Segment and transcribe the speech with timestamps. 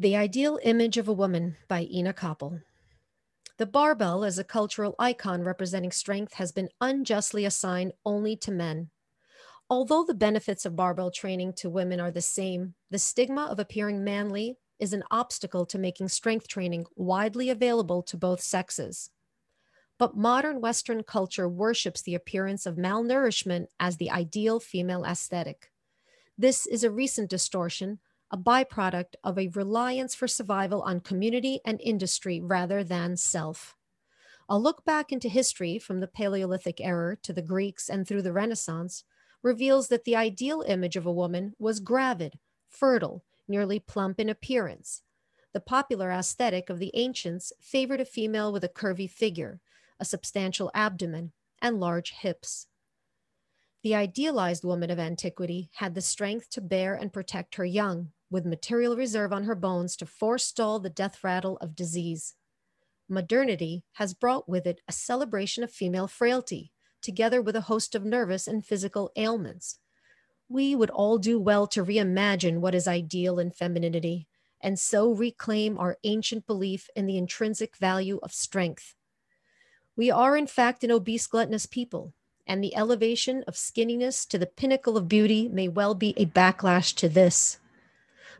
[0.00, 2.62] The Ideal Image of a Woman by Ina Koppel.
[3.58, 8.88] The barbell as a cultural icon representing strength has been unjustly assigned only to men.
[9.68, 14.02] Although the benefits of barbell training to women are the same, the stigma of appearing
[14.02, 19.10] manly is an obstacle to making strength training widely available to both sexes.
[19.98, 25.70] But modern Western culture worships the appearance of malnourishment as the ideal female aesthetic.
[26.38, 27.98] This is a recent distortion
[28.30, 33.76] a byproduct of a reliance for survival on community and industry rather than self.
[34.48, 38.32] A look back into history from the Paleolithic era to the Greeks and through the
[38.32, 39.04] Renaissance
[39.42, 45.02] reveals that the ideal image of a woman was gravid, fertile, nearly plump in appearance.
[45.52, 49.60] The popular aesthetic of the ancients favored a female with a curvy figure,
[49.98, 52.68] a substantial abdomen, and large hips.
[53.82, 58.46] The idealized woman of antiquity had the strength to bear and protect her young, with
[58.46, 62.34] material reserve on her bones to forestall the death rattle of disease.
[63.08, 66.70] Modernity has brought with it a celebration of female frailty,
[67.02, 69.78] together with a host of nervous and physical ailments.
[70.48, 74.26] We would all do well to reimagine what is ideal in femininity
[74.60, 78.94] and so reclaim our ancient belief in the intrinsic value of strength.
[79.96, 82.12] We are, in fact, an obese, gluttonous people,
[82.46, 86.94] and the elevation of skinniness to the pinnacle of beauty may well be a backlash
[86.96, 87.59] to this.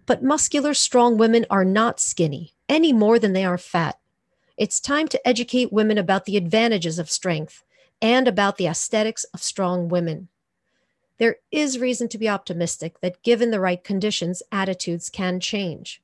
[0.07, 3.99] But muscular, strong women are not skinny any more than they are fat.
[4.57, 7.65] It's time to educate women about the advantages of strength
[8.03, 10.29] and about the aesthetics of strong women.
[11.19, 16.01] There is reason to be optimistic that given the right conditions, attitudes can change.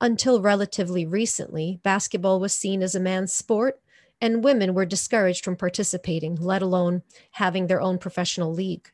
[0.00, 3.80] Until relatively recently, basketball was seen as a man's sport,
[4.20, 8.90] and women were discouraged from participating, let alone having their own professional league.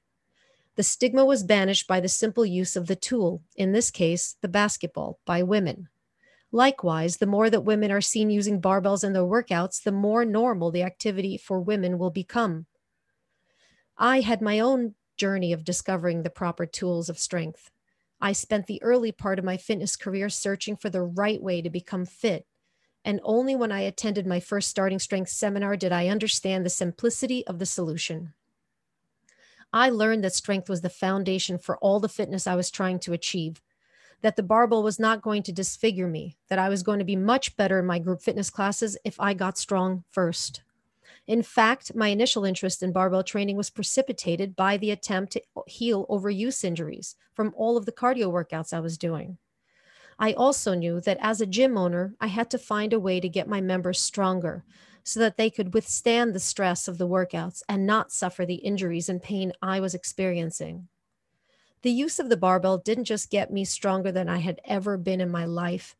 [0.77, 4.49] The stigma was banished by the simple use of the tool, in this case, the
[4.49, 5.89] basketball, by women.
[6.51, 10.71] Likewise, the more that women are seen using barbells in their workouts, the more normal
[10.71, 12.67] the activity for women will become.
[13.97, 17.71] I had my own journey of discovering the proper tools of strength.
[18.21, 21.71] I spent the early part of my fitness career searching for the right way to
[21.71, 22.47] become fit.
[23.05, 27.47] And only when I attended my first starting strength seminar did I understand the simplicity
[27.47, 28.33] of the solution.
[29.75, 33.13] I learned that strength was the foundation for all the fitness I was trying to
[33.13, 33.61] achieve,
[34.23, 37.17] that the barbell was not going to disfigure me, that I was going to be
[37.17, 40.63] much better in my group fitness classes if I got strong first.
[41.27, 46.07] In fact, my initial interest in barbell training was precipitated by the attempt to heal
[46.07, 49.39] overuse injuries from all of the cardio workouts I was doing.
[50.21, 53.29] I also knew that as a gym owner, I had to find a way to
[53.29, 54.65] get my members stronger
[55.05, 59.09] so that they could withstand the stress of the workouts and not suffer the injuries
[59.09, 60.89] and pain I was experiencing.
[61.83, 65.21] The use of the barbell didn't just get me stronger than I had ever been
[65.21, 65.95] in my life,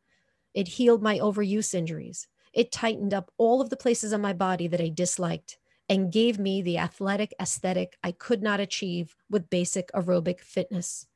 [0.55, 2.29] it healed my overuse injuries.
[2.53, 6.39] It tightened up all of the places on my body that I disliked and gave
[6.39, 11.07] me the athletic aesthetic I could not achieve with basic aerobic fitness.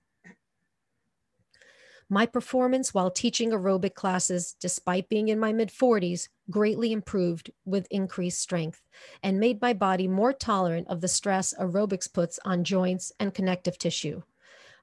[2.11, 7.87] My performance while teaching aerobic classes, despite being in my mid 40s, greatly improved with
[7.91, 8.81] increased strength
[9.23, 13.77] and made my body more tolerant of the stress aerobics puts on joints and connective
[13.77, 14.23] tissue.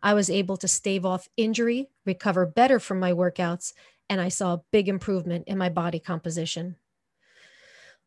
[0.03, 3.73] I was able to stave off injury, recover better from my workouts,
[4.07, 6.75] and I saw a big improvement in my body composition.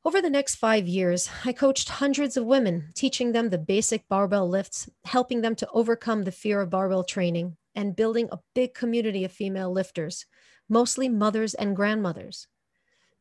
[0.05, 4.49] Over the next five years, I coached hundreds of women, teaching them the basic barbell
[4.49, 9.25] lifts, helping them to overcome the fear of barbell training, and building a big community
[9.25, 10.27] of female lifters,
[10.69, 12.47] mostly mothers and grandmothers.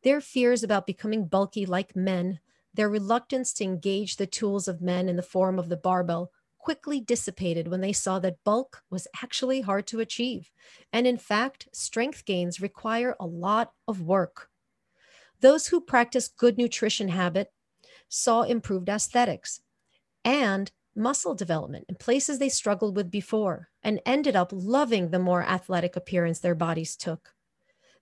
[0.02, 2.40] Their fears about becoming bulky like men,
[2.72, 7.00] their reluctance to engage the tools of men in the form of the barbell, quickly
[7.00, 10.50] dissipated when they saw that bulk was actually hard to achieve.
[10.92, 14.50] And in fact, strength gains require a lot of work.
[15.40, 17.52] Those who practice good nutrition habit
[18.08, 19.60] saw improved aesthetics
[20.24, 25.42] and muscle development in places they struggled with before and ended up loving the more
[25.42, 27.34] athletic appearance their bodies took.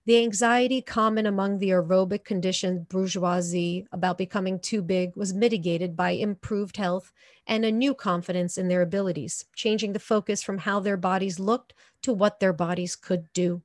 [0.05, 6.11] The anxiety common among the aerobic conditioned bourgeoisie about becoming too big was mitigated by
[6.11, 7.11] improved health
[7.45, 11.73] and a new confidence in their abilities, changing the focus from how their bodies looked
[12.03, 13.63] to what their bodies could do.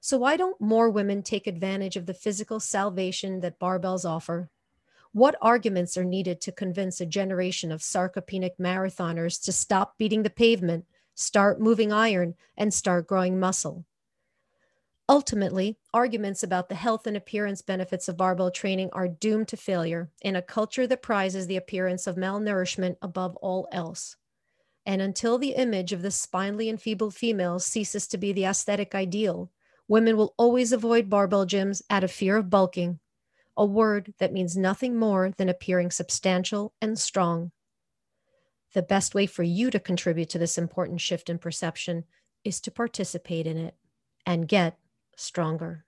[0.00, 4.50] So, why don't more women take advantage of the physical salvation that barbells offer
[5.16, 10.28] what arguments are needed to convince a generation of sarcopenic marathoners to stop beating the
[10.28, 10.84] pavement,
[11.14, 13.86] start moving iron, and start growing muscle?
[15.08, 20.10] Ultimately, arguments about the health and appearance benefits of barbell training are doomed to failure
[20.20, 24.16] in a culture that prizes the appearance of malnourishment above all else.
[24.84, 29.50] And until the image of the spinally enfeebled female ceases to be the aesthetic ideal,
[29.88, 32.98] Women will always avoid barbell gyms out of fear of bulking,
[33.56, 37.52] a word that means nothing more than appearing substantial and strong.
[38.74, 42.04] The best way for you to contribute to this important shift in perception
[42.44, 43.74] is to participate in it
[44.26, 44.76] and get
[45.16, 45.85] stronger.